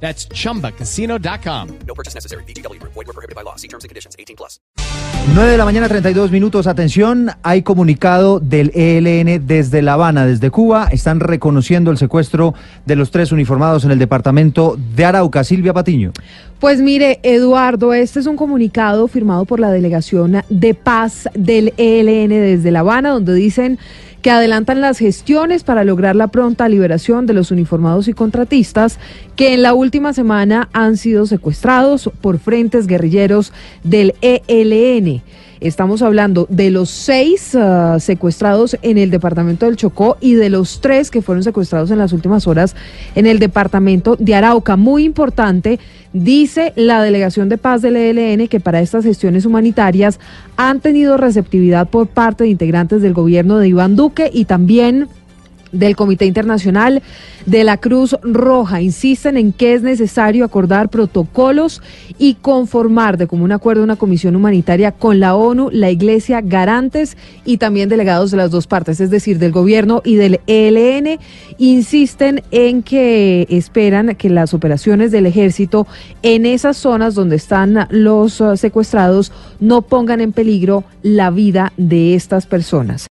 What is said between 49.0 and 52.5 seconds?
gestiones humanitarias han tenido receptividad por parte de